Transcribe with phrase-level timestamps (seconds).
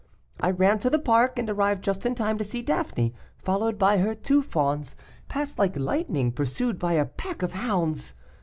[0.39, 3.99] I ran to the park, and arrived just in time to see Daphne, followed by
[3.99, 4.95] her two fawns,
[5.29, 8.15] pass like lightning, pursued by a pack of hounds.